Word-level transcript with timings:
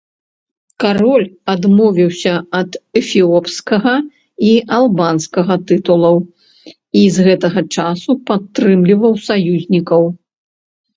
Кароль 0.83 1.25
адмовіўся 1.53 2.33
ад 2.59 2.79
эфіопскага 3.01 3.93
і 4.49 4.55
албанскага 4.79 5.53
тытулаў 5.67 6.17
і 7.03 7.07
з 7.19 7.29
гэтага 7.31 7.59
часу 7.79 8.09
падтрымліваў 8.31 9.13
саюзнікаў. 9.31 10.01